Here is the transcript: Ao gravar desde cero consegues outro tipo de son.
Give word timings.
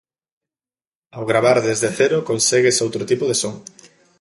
Ao 1.15 1.23
gravar 1.31 1.57
desde 1.67 1.89
cero 1.99 2.17
consegues 2.29 2.81
outro 2.85 3.03
tipo 3.11 3.23
de 3.27 3.35
son. 3.41 3.55